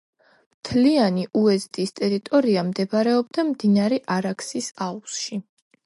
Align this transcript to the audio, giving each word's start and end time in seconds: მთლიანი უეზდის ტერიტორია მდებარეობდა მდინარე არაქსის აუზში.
მთლიანი 0.53 1.25
უეზდის 1.41 1.93
ტერიტორია 2.01 2.65
მდებარეობდა 2.71 3.47
მდინარე 3.53 4.01
არაქსის 4.19 4.73
აუზში. 4.89 5.45